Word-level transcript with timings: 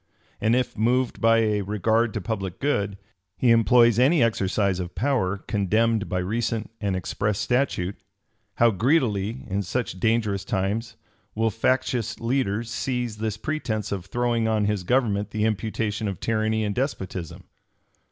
And 0.41 0.55
if, 0.55 0.75
moved 0.75 1.21
by 1.21 1.41
a 1.41 1.61
regard 1.61 2.11
to 2.15 2.21
public 2.21 2.59
good, 2.59 2.97
he 3.37 3.51
employs 3.51 3.99
any 3.99 4.23
exercise 4.23 4.79
of 4.79 4.95
power 4.95 5.37
condemned 5.37 6.09
by 6.09 6.17
recent 6.17 6.71
and 6.81 6.95
express 6.95 7.37
statute, 7.37 7.95
how 8.55 8.71
greedily, 8.71 9.43
in 9.47 9.61
such 9.61 9.99
dangerous 9.99 10.43
times, 10.43 10.95
will 11.35 11.51
factious 11.51 12.19
leaders 12.19 12.71
seize 12.71 13.17
this 13.17 13.37
pretence 13.37 13.91
of 13.91 14.07
throwing 14.07 14.47
on 14.47 14.65
his 14.65 14.81
government 14.81 15.29
the 15.29 15.45
imputation 15.45 16.07
of 16.07 16.19
tyranny 16.19 16.63
and 16.63 16.73
despotism! 16.73 17.43